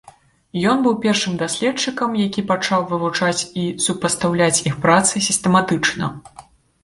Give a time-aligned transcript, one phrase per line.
[0.69, 6.11] Ён быў першым даследчыкам, які пачаў вывучаць і супастаўляць іх працы сістэматычна.